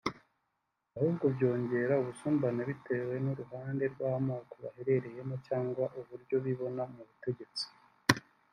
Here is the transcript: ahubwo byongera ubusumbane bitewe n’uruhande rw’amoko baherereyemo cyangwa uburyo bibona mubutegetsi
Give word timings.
ahubwo 0.95 1.25
byongera 1.35 1.93
ubusumbane 2.01 2.61
bitewe 2.69 3.13
n’uruhande 3.23 3.83
rw’amoko 3.93 4.53
baherereyemo 4.63 5.35
cyangwa 5.47 5.83
uburyo 5.99 6.35
bibona 6.45 6.83
mubutegetsi 6.93 7.65